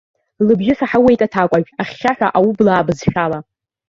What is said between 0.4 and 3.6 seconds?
Лыбжьы саҳауеит аҭакәажә, ахьхьаҳәа аублаа бызшәала.